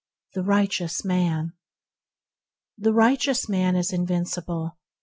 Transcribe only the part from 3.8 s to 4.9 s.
invincible.